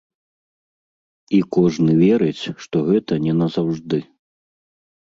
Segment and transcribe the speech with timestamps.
[1.39, 4.07] І кожны верыць, што гэта не назаўжды.